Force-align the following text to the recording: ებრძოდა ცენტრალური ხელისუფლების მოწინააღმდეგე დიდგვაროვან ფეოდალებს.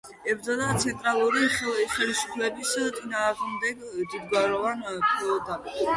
ებრძოდა 0.31 0.69
ცენტრალური 0.83 1.43
ხელისუფლების 1.57 2.71
მოწინააღმდეგე 2.79 3.93
დიდგვაროვან 4.15 4.83
ფეოდალებს. 5.13 5.79